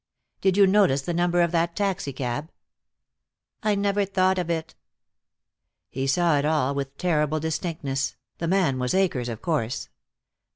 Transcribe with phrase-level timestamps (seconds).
[0.41, 2.49] "Did you notice the number of the taxicab?"
[3.61, 4.73] "I never thought of it."
[5.91, 9.89] He saw it all with terrible distinctness, The man was Akers, of course.